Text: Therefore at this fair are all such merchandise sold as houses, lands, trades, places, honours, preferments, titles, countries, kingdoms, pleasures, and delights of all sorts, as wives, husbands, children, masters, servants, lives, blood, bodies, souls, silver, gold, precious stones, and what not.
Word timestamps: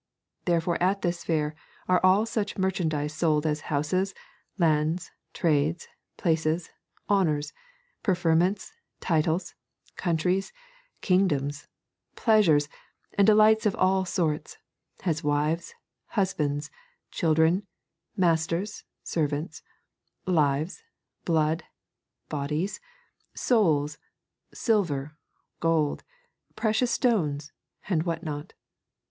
Therefore 0.45 0.81
at 0.81 1.03
this 1.03 1.23
fair 1.23 1.53
are 1.87 1.99
all 2.03 2.25
such 2.25 2.57
merchandise 2.57 3.13
sold 3.13 3.45
as 3.45 3.61
houses, 3.69 4.15
lands, 4.57 5.11
trades, 5.31 5.87
places, 6.17 6.71
honours, 7.07 7.53
preferments, 8.01 8.73
titles, 8.99 9.53
countries, 9.97 10.51
kingdoms, 11.01 11.67
pleasures, 12.15 12.67
and 13.13 13.27
delights 13.27 13.67
of 13.67 13.75
all 13.75 14.03
sorts, 14.03 14.57
as 15.05 15.23
wives, 15.23 15.75
husbands, 16.07 16.71
children, 17.11 17.67
masters, 18.17 18.83
servants, 19.03 19.61
lives, 20.25 20.81
blood, 21.25 21.63
bodies, 22.27 22.79
souls, 23.35 23.99
silver, 24.51 25.15
gold, 25.59 26.03
precious 26.55 26.89
stones, 26.89 27.51
and 27.87 28.01
what 28.01 28.23
not. 28.23 28.53